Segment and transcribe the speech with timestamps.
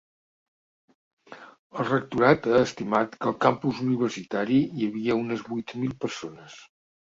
[1.83, 6.59] El rectorat ha estimat que al campus universitari hi havia unes vuit mil persones.